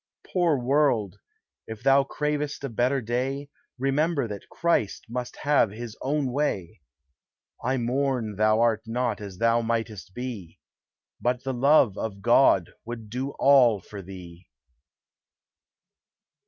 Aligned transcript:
Poor 0.33 0.57
world! 0.57 1.19
if 1.67 1.83
thou 1.83 2.03
cravest 2.03 2.63
a 2.63 2.69
better 2.69 3.01
day, 3.01 3.49
Remember 3.77 4.27
that 4.27 4.49
Christ 4.49 5.05
must 5.07 5.35
have 5.43 5.69
his 5.69 5.95
own 6.01 6.31
way; 6.31 6.81
I 7.63 7.77
mourn 7.77 8.35
thou 8.35 8.61
art 8.61 8.81
not 8.87 9.21
as 9.21 9.37
thou 9.37 9.61
mightest 9.61 10.15
be, 10.15 10.57
But 11.21 11.43
the 11.43 11.53
love 11.53 11.99
of 11.99 12.23
God 12.23 12.71
would 12.83 13.11
do 13.11 13.33
all 13.37 13.79
for 13.79 14.01
thee. 14.01 14.47